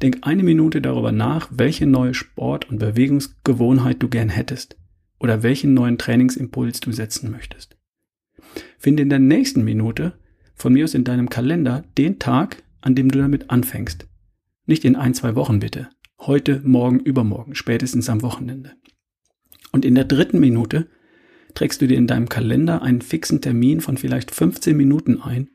Denk 0.00 0.18
eine 0.22 0.42
Minute 0.42 0.80
darüber 0.80 1.12
nach, 1.12 1.48
welche 1.52 1.86
neue 1.86 2.14
Sport- 2.14 2.68
und 2.68 2.78
Bewegungsgewohnheit 2.78 4.02
du 4.02 4.08
gern 4.08 4.30
hättest 4.30 4.76
oder 5.18 5.42
welchen 5.42 5.74
neuen 5.74 5.98
Trainingsimpuls 5.98 6.80
du 6.80 6.90
setzen 6.92 7.30
möchtest. 7.30 7.76
Finde 8.78 9.02
in 9.02 9.10
der 9.10 9.20
nächsten 9.20 9.64
Minute, 9.64 10.18
von 10.54 10.72
mir 10.72 10.84
aus 10.84 10.94
in 10.94 11.04
deinem 11.04 11.28
Kalender, 11.28 11.84
den 11.96 12.18
Tag, 12.18 12.62
an 12.80 12.94
dem 12.94 13.10
du 13.10 13.18
damit 13.18 13.50
anfängst. 13.50 14.08
Nicht 14.66 14.84
in 14.84 14.96
ein, 14.96 15.14
zwei 15.14 15.34
Wochen 15.34 15.60
bitte. 15.60 15.88
Heute, 16.24 16.60
morgen, 16.64 17.00
übermorgen, 17.00 17.56
spätestens 17.56 18.08
am 18.08 18.22
Wochenende. 18.22 18.76
Und 19.72 19.84
in 19.84 19.96
der 19.96 20.04
dritten 20.04 20.38
Minute 20.38 20.86
trägst 21.52 21.82
du 21.82 21.88
dir 21.88 21.98
in 21.98 22.06
deinem 22.06 22.28
Kalender 22.28 22.80
einen 22.80 23.02
fixen 23.02 23.40
Termin 23.40 23.80
von 23.80 23.96
vielleicht 23.96 24.30
15 24.30 24.76
Minuten 24.76 25.20
ein, 25.20 25.50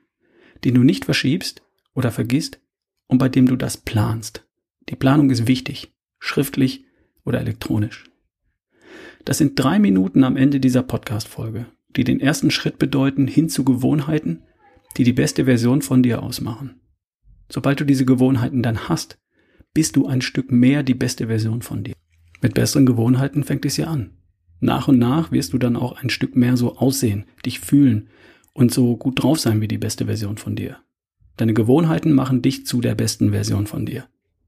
den 0.66 0.74
du 0.74 0.84
nicht 0.84 1.06
verschiebst 1.06 1.62
oder 1.94 2.12
vergisst 2.12 2.60
und 3.08 3.18
bei 3.18 3.30
dem 3.30 3.46
du 3.46 3.56
das 3.56 3.78
planst. 3.78 4.46
Die 4.90 4.98
Planung 4.98 5.30
ist 5.30 5.48
wichtig, 5.48 5.94
schriftlich 6.20 6.84
oder 7.24 7.40
elektronisch. 7.40 8.04
Das 9.24 9.38
sind 9.38 9.58
drei 9.58 9.80
Minuten 9.80 10.26
am 10.26 10.36
Ende 10.36 10.60
dieser 10.60 10.84
Podcast-Folge, 10.84 11.68
die 11.96 12.04
den 12.04 12.20
ersten 12.20 12.52
Schritt 12.52 12.78
bedeuten 12.78 13.30
hin 13.30 13.48
zu 13.48 13.64
Gewohnheiten, 13.64 14.44
die 14.98 15.06
die 15.06 15.14
beste 15.14 15.46
Version 15.46 15.82
von 15.82 16.04
dir 16.04 16.22
ausmachen. 16.22 16.82
Sobald 17.48 17.80
du 17.80 17.86
diese 17.86 18.04
Gewohnheiten 18.04 18.62
dann 18.62 18.90
hast, 18.90 19.18
bist 19.78 19.96
du 19.96 20.08
ein 20.08 20.22
Stück 20.22 20.52
mehr 20.52 20.82
die 20.82 20.96
beste 20.96 21.28
Version 21.28 21.62
von 21.62 21.84
dir. 21.84 21.94
Mit 22.42 22.56
besseren 22.56 22.88
Gewohnheiten 22.88 23.44
fängt 23.44 23.64
es 23.64 23.78
ja 23.78 23.86
an. 23.86 24.10
Nach 24.60 24.88
und 24.88 24.98
nach 24.98 25.32
wirst 25.32 25.54
du 25.54 25.60
dann 25.60 25.76
auch 25.76 26.02
ein 26.02 26.10
Stück 26.10 26.36
mehr 26.36 26.58
so 26.58 26.78
aussehen, 26.78 27.26
dich 27.46 27.60
fühlen 27.60 28.08
und 28.54 28.74
so 28.74 28.98
gut 28.98 29.22
drauf 29.22 29.40
sein 29.40 29.62
wie 29.62 29.68
die 29.68 29.78
beste 29.78 30.06
Version 30.06 30.38
von 30.38 30.56
dir. 30.56 30.78
Deine 31.36 31.54
Gewohnheiten 31.54 32.12
machen 32.14 32.42
dich 32.42 32.66
zu 32.66 32.82
der 32.82 32.96
besten 32.96 33.30
Version 33.30 33.68
von 33.68 33.86
dir. 33.86 34.06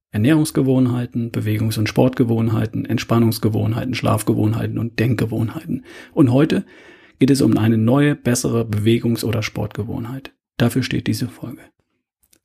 Ernährungsgewohnheiten, 0.10 1.32
Bewegungs- 1.32 1.78
und 1.78 1.88
Sportgewohnheiten, 1.88 2.86
Entspannungsgewohnheiten, 2.86 3.94
Schlafgewohnheiten 3.94 4.80
und 4.80 4.98
Denkgewohnheiten. 4.98 5.86
Und 6.12 6.32
heute 6.32 6.66
geht 7.20 7.30
es 7.30 7.42
um 7.42 7.56
eine 7.56 7.78
neue, 7.78 8.16
bessere 8.16 8.64
Bewegungs- 8.64 9.24
oder 9.24 9.44
Sportgewohnheit. 9.44 10.34
Dafür 10.58 10.82
steht 10.82 11.06
diese 11.06 11.28
Folge. 11.28 11.62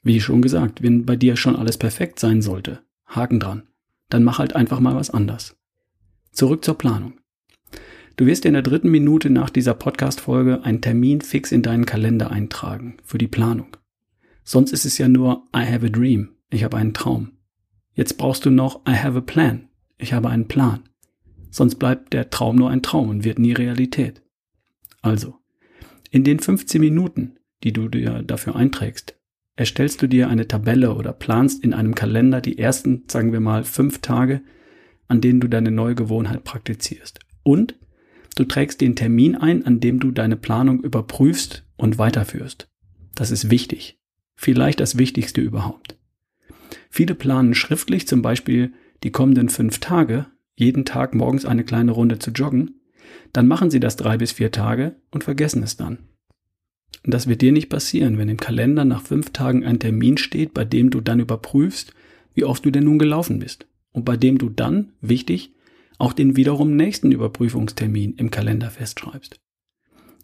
Wie 0.04 0.20
schon 0.20 0.42
gesagt, 0.42 0.82
wenn 0.82 1.06
bei 1.06 1.16
dir 1.16 1.34
schon 1.34 1.56
alles 1.56 1.78
perfekt 1.78 2.20
sein 2.20 2.42
sollte, 2.42 2.82
Haken 3.06 3.40
dran, 3.40 3.62
dann 4.10 4.22
mach 4.22 4.38
halt 4.38 4.54
einfach 4.54 4.78
mal 4.78 4.94
was 4.94 5.08
anders. 5.08 5.56
Zurück 6.30 6.62
zur 6.62 6.76
Planung. 6.76 7.14
Du 8.16 8.26
wirst 8.26 8.44
in 8.44 8.52
der 8.52 8.60
dritten 8.60 8.90
Minute 8.90 9.30
nach 9.30 9.48
dieser 9.48 9.72
Podcast-Folge 9.72 10.62
einen 10.62 10.82
Termin 10.82 11.22
fix 11.22 11.52
in 11.52 11.62
deinen 11.62 11.86
Kalender 11.86 12.30
eintragen 12.30 12.98
für 13.02 13.16
die 13.16 13.28
Planung. 13.28 13.78
Sonst 14.44 14.72
ist 14.72 14.84
es 14.84 14.98
ja 14.98 15.08
nur 15.08 15.46
I 15.56 15.64
have 15.64 15.86
a 15.86 15.88
dream. 15.88 16.36
Ich 16.50 16.64
habe 16.64 16.76
einen 16.76 16.92
Traum. 16.92 17.32
Jetzt 17.94 18.18
brauchst 18.18 18.44
du 18.44 18.50
noch 18.50 18.82
I 18.86 18.92
have 18.92 19.16
a 19.16 19.22
plan. 19.22 19.70
Ich 19.96 20.12
habe 20.12 20.28
einen 20.28 20.48
Plan. 20.48 20.82
Sonst 21.50 21.76
bleibt 21.76 22.12
der 22.12 22.28
Traum 22.28 22.56
nur 22.56 22.68
ein 22.68 22.82
Traum 22.82 23.08
und 23.08 23.24
wird 23.24 23.38
nie 23.38 23.52
Realität. 23.52 24.22
Also, 25.00 25.36
in 26.10 26.24
den 26.24 26.40
15 26.40 26.78
Minuten, 26.78 27.38
die 27.62 27.72
du 27.72 27.88
dir 27.88 28.22
dafür 28.22 28.54
einträgst, 28.54 29.16
erstellst 29.56 30.02
du 30.02 30.06
dir 30.08 30.28
eine 30.28 30.48
Tabelle 30.48 30.94
oder 30.94 31.12
planst 31.12 31.62
in 31.62 31.74
einem 31.74 31.94
Kalender 31.94 32.40
die 32.40 32.58
ersten, 32.58 33.04
sagen 33.08 33.32
wir 33.32 33.40
mal, 33.40 33.64
fünf 33.64 34.00
Tage, 34.00 34.42
an 35.08 35.20
denen 35.20 35.40
du 35.40 35.48
deine 35.48 35.70
neue 35.70 35.94
Gewohnheit 35.94 36.44
praktizierst. 36.44 37.20
Und 37.42 37.78
du 38.36 38.44
trägst 38.44 38.80
den 38.80 38.96
Termin 38.96 39.36
ein, 39.36 39.64
an 39.64 39.80
dem 39.80 40.00
du 40.00 40.10
deine 40.10 40.36
Planung 40.36 40.82
überprüfst 40.82 41.64
und 41.76 41.98
weiterführst. 41.98 42.68
Das 43.14 43.30
ist 43.30 43.50
wichtig. 43.50 44.00
Vielleicht 44.34 44.80
das 44.80 44.98
Wichtigste 44.98 45.40
überhaupt. 45.40 45.96
Viele 46.90 47.14
planen 47.14 47.54
schriftlich 47.54 48.08
zum 48.08 48.22
Beispiel 48.22 48.72
die 49.02 49.10
kommenden 49.10 49.48
fünf 49.48 49.78
Tage, 49.78 50.26
jeden 50.56 50.84
Tag 50.84 51.14
morgens 51.14 51.44
eine 51.44 51.64
kleine 51.64 51.92
Runde 51.92 52.18
zu 52.18 52.30
joggen, 52.30 52.80
dann 53.32 53.46
machen 53.46 53.70
sie 53.70 53.80
das 53.80 53.96
drei 53.96 54.16
bis 54.16 54.32
vier 54.32 54.50
Tage 54.50 54.96
und 55.10 55.24
vergessen 55.24 55.62
es 55.62 55.76
dann. 55.76 55.98
Und 57.04 57.12
das 57.12 57.26
wird 57.26 57.42
dir 57.42 57.52
nicht 57.52 57.68
passieren, 57.68 58.18
wenn 58.18 58.28
im 58.28 58.38
Kalender 58.38 58.84
nach 58.84 59.02
fünf 59.02 59.30
Tagen 59.30 59.64
ein 59.64 59.78
Termin 59.78 60.16
steht, 60.16 60.54
bei 60.54 60.64
dem 60.64 60.90
du 60.90 61.00
dann 61.00 61.20
überprüfst, 61.20 61.92
wie 62.34 62.44
oft 62.44 62.64
du 62.64 62.70
denn 62.70 62.84
nun 62.84 62.98
gelaufen 62.98 63.38
bist. 63.38 63.66
Und 63.92 64.04
bei 64.04 64.16
dem 64.16 64.38
du 64.38 64.48
dann, 64.48 64.92
wichtig, 65.00 65.52
auch 65.98 66.12
den 66.12 66.36
wiederum 66.36 66.76
nächsten 66.76 67.12
Überprüfungstermin 67.12 68.14
im 68.14 68.30
Kalender 68.30 68.70
festschreibst. 68.70 69.40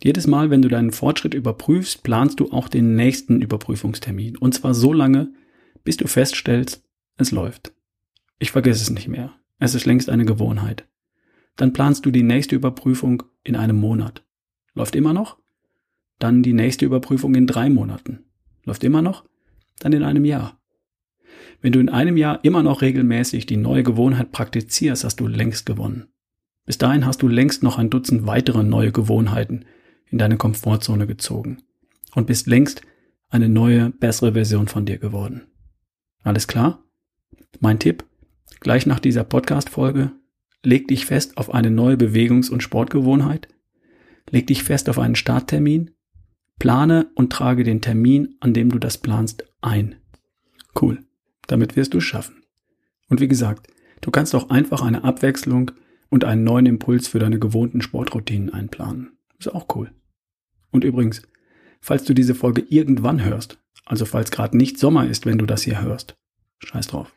Jedes 0.03 0.27
Mal, 0.27 0.51
wenn 0.51 0.63
du 0.63 0.69
deinen 0.69 0.93
Fortschritt 0.93 1.35
überprüfst, 1.35 2.03
planst 2.03 2.41
du 2.41 2.51
auch 2.53 2.69
den 2.69 2.97
nächsten 2.97 3.43
Überprüfungstermin. 3.43 4.37
Und 4.37 4.55
zwar 4.55 4.75
so 4.75 4.93
lange, 4.93 5.33
bis 5.85 5.99
du 5.99 6.07
feststellst, 6.07 6.83
es 7.17 7.31
läuft. 7.31 7.73
Ich 8.39 8.51
vergesse 8.51 8.83
es 8.83 8.91
nicht 8.91 9.09
mehr. 9.09 9.35
Es 9.59 9.75
ist 9.75 9.85
längst 9.85 10.09
eine 10.09 10.25
Gewohnheit. 10.25 10.89
Dann 11.57 11.75
planst 11.75 12.07
du 12.07 12.11
die 12.11 12.23
nächste 12.23 12.57
Überprüfung 12.57 13.23
in 13.45 13.57
einem 13.57 13.77
Monat. 13.77 14.25
Läuft 14.75 14.97
immer 14.97 15.13
noch? 15.13 15.39
Dann 16.21 16.45
die 16.45 16.53
nächste 16.53 16.85
Überprüfung 16.85 17.35
in 17.35 17.49
drei 17.49 17.69
Monaten. 17.69 18.21
Läuft 18.65 18.85
immer 18.85 19.03
noch? 19.03 19.25
Dann 19.81 19.93
in 19.93 20.05
einem 20.05 20.25
Jahr. 20.25 20.61
Wenn 21.63 21.73
du 21.73 21.81
in 21.81 21.89
einem 21.89 22.17
Jahr 22.17 22.45
immer 22.45 22.63
noch 22.63 22.83
regelmäßig 22.83 23.47
die 23.47 23.57
neue 23.57 23.83
Gewohnheit 23.83 24.31
praktizierst, 24.31 25.03
hast 25.03 25.19
du 25.19 25.27
längst 25.27 25.67
gewonnen. 25.67 26.09
Bis 26.67 26.79
dahin 26.79 27.07
hast 27.07 27.23
du 27.23 27.29
längst 27.29 27.63
noch 27.63 27.79
ein 27.79 27.91
Dutzend 27.91 28.27
weitere 28.27 28.63
neue 28.63 28.93
Gewohnheiten 28.93 29.65
in 30.11 30.19
deine 30.19 30.37
Komfortzone 30.37 31.07
gezogen 31.07 31.63
und 32.15 32.27
bist 32.27 32.47
längst 32.47 32.83
eine 33.31 33.49
neue, 33.49 33.91
bessere 33.91 34.33
Version 34.33 34.69
von 34.69 34.85
dir 34.85 34.99
geworden. 34.99 35.47
Alles 36.23 36.47
klar? 36.47 36.85
Mein 37.61 37.79
Tipp, 37.79 38.05
gleich 38.61 38.85
nach 38.85 39.01
dieser 39.01 39.25
Podcast-Folge, 39.25 40.13
leg 40.63 40.89
dich 40.89 41.07
fest 41.07 41.39
auf 41.39 41.53
eine 41.55 41.71
neue 41.71 41.97
Bewegungs- 41.97 42.51
und 42.51 42.63
Sportgewohnheit, 42.63 43.49
leg 44.29 44.47
dich 44.47 44.63
fest 44.65 44.89
auf 44.91 44.99
einen 44.99 45.17
Starttermin, 45.17 45.93
plane 46.61 47.11
und 47.17 47.33
trage 47.33 47.65
den 47.65 47.81
Termin, 47.81 48.37
an 48.39 48.55
dem 48.55 48.71
du 48.71 48.79
das 48.79 48.99
planst, 48.99 49.45
ein. 49.61 49.97
Cool. 50.81 51.03
Damit 51.49 51.75
wirst 51.75 51.95
du 51.95 51.99
es 51.99 52.05
schaffen. 52.05 52.45
Und 53.09 53.21
wie 53.21 53.27
gesagt, 53.27 53.67
du 54.03 54.13
kannst 54.13 54.37
auch 54.37 54.51
einfach 54.51 54.83
eine 54.83 55.03
Abwechslung 55.03 55.73
und 56.11 56.25
einen 56.25 56.45
neuen 56.45 56.67
Impuls 56.67 57.09
für 57.09 57.19
deine 57.19 57.41
gewohnten 57.41 57.83
Sportroutinen 57.83 58.53
einplanen. 58.53 59.19
Ist 59.39 59.53
auch 59.53 59.75
cool. 59.75 59.91
Und 60.71 60.85
übrigens, 60.85 61.23
falls 61.81 62.05
du 62.05 62.15
diese 62.15 62.37
Folge 62.37 62.65
irgendwann 62.69 63.25
hörst, 63.25 63.59
also 63.87 64.05
falls 64.05 64.31
gerade 64.31 64.57
nicht 64.57 64.79
Sommer 64.79 65.09
ist, 65.09 65.27
wenn 65.27 65.39
du 65.39 65.47
das 65.47 65.63
hier 65.63 65.81
hörst, 65.83 66.15
scheiß 66.59 66.89
drauf. 66.89 67.13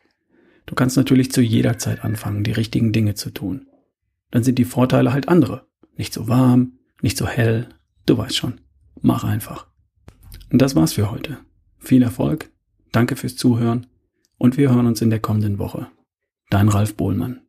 Du 0.66 0.74
kannst 0.74 0.96
natürlich 0.96 1.30
zu 1.30 1.42
jeder 1.42 1.78
Zeit 1.78 2.02
anfangen, 2.02 2.42
die 2.42 2.52
richtigen 2.52 2.92
Dinge 2.92 3.14
zu 3.14 3.30
tun. 3.30 3.68
Dann 4.30 4.42
sind 4.42 4.58
die 4.58 4.64
Vorteile 4.64 5.12
halt 5.12 5.28
andere. 5.28 5.68
nicht 5.96 6.12
so 6.12 6.26
warm, 6.26 6.78
nicht 7.02 7.16
so 7.16 7.26
hell. 7.26 7.68
Du 8.06 8.18
weißt 8.18 8.36
schon. 8.36 8.63
Mach 9.06 9.22
einfach. 9.22 9.66
Das 10.48 10.74
war's 10.74 10.94
für 10.94 11.10
heute. 11.10 11.36
Viel 11.78 12.02
Erfolg, 12.02 12.50
danke 12.90 13.16
fürs 13.16 13.36
Zuhören 13.36 13.86
und 14.38 14.56
wir 14.56 14.70
hören 14.70 14.86
uns 14.86 15.02
in 15.02 15.10
der 15.10 15.20
kommenden 15.20 15.58
Woche. 15.58 15.88
Dein 16.48 16.70
Ralf 16.70 16.96
Bohlmann. 16.96 17.42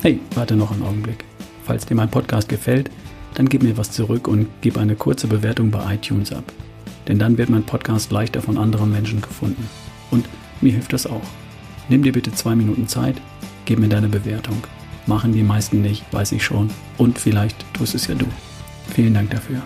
Hey, 0.00 0.20
warte 0.34 0.56
noch 0.56 0.72
einen 0.72 0.84
Augenblick. 0.84 1.26
Falls 1.64 1.84
dir 1.84 1.96
mein 1.96 2.10
Podcast 2.10 2.48
gefällt, 2.48 2.90
dann 3.34 3.50
gib 3.50 3.62
mir 3.62 3.76
was 3.76 3.90
zurück 3.90 4.26
und 4.26 4.48
gib 4.62 4.78
eine 4.78 4.96
kurze 4.96 5.26
Bewertung 5.26 5.70
bei 5.70 5.96
iTunes 5.96 6.32
ab. 6.32 6.50
Denn 7.08 7.18
dann 7.18 7.36
wird 7.36 7.50
mein 7.50 7.66
Podcast 7.66 8.10
leichter 8.10 8.40
von 8.40 8.56
anderen 8.56 8.90
Menschen 8.90 9.20
gefunden. 9.20 9.68
Und 10.10 10.26
mir 10.62 10.72
hilft 10.72 10.94
das 10.94 11.06
auch. 11.06 11.43
Nimm 11.88 12.02
dir 12.02 12.12
bitte 12.12 12.32
zwei 12.32 12.54
Minuten 12.54 12.88
Zeit, 12.88 13.20
gib 13.64 13.78
mir 13.78 13.88
deine 13.88 14.08
Bewertung. 14.08 14.62
Machen 15.06 15.32
die 15.32 15.42
meisten 15.42 15.82
nicht, 15.82 16.04
weiß 16.12 16.32
ich 16.32 16.44
schon. 16.44 16.70
Und 16.96 17.18
vielleicht 17.18 17.64
tust 17.74 17.94
es 17.94 18.06
ja 18.06 18.14
du. 18.14 18.26
Vielen 18.94 19.14
Dank 19.14 19.30
dafür. 19.30 19.62